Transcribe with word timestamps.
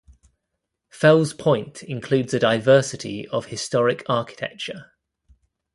Fell's 0.89 1.31
Point 1.31 1.83
includes 1.83 2.33
a 2.33 2.39
diversity 2.39 3.27
of 3.27 3.45
historic 3.45 4.01
architecture. 4.09 4.93